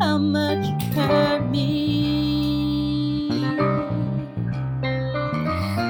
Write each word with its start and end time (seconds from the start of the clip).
How 0.00 0.18
much 0.18 0.66
you 0.66 0.76
hurt 0.94 1.42
me. 1.50 1.68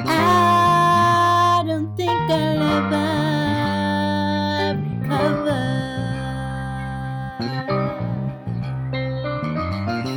I 0.06 1.62
don't 1.66 1.96
think 1.96 2.10
I'll 2.10 2.62
ever 2.76 3.10
recover. 4.82 5.64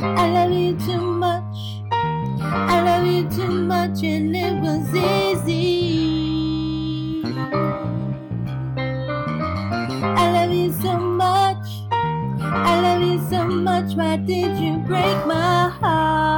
I 0.02 0.24
love 0.36 0.52
you 0.52 0.76
too 0.86 1.00
much. 1.00 1.56
I 2.42 2.82
love 2.82 3.06
you 3.06 3.28
too 3.30 3.52
much, 3.74 4.02
and 4.02 4.34
it 4.36 4.54
was 4.60 4.94
easy. 4.94 5.64
I 10.02 10.30
love 10.32 10.52
you 10.52 10.72
so 10.72 11.17
so 13.28 13.46
much, 13.46 13.94
why 13.94 14.16
did 14.16 14.58
you 14.58 14.78
break 14.78 15.26
my 15.26 15.68
heart? 15.68 16.37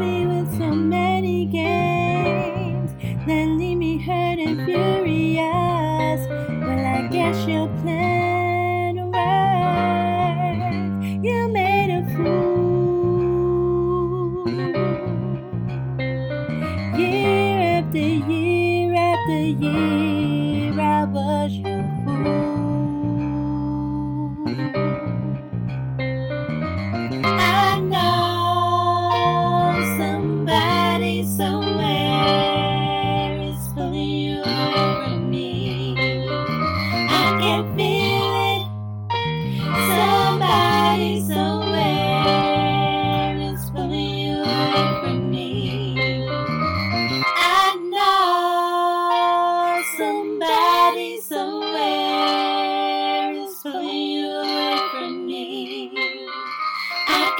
me 0.00 0.26
with 0.26 0.50
so 0.56 0.70
many 0.74 1.44
games 1.44 2.90
that 3.26 3.46
leave 3.58 3.76
me 3.76 3.98
hurt 3.98 4.38
and 4.38 4.64
furious. 4.64 6.20
Well, 6.26 6.86
I 6.96 7.08
guess 7.12 7.46
you'll 7.46 7.68
play. 7.82 7.99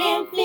second 0.00 0.39